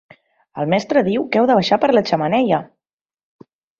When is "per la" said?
1.85-2.03